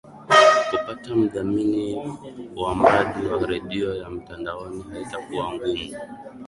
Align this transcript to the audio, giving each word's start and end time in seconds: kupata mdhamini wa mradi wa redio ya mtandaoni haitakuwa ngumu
kupata 0.69 1.15
mdhamini 1.15 1.95
wa 2.55 2.75
mradi 2.75 3.25
wa 3.27 3.45
redio 3.47 3.95
ya 3.95 4.09
mtandaoni 4.09 4.83
haitakuwa 4.93 5.53
ngumu 5.53 5.89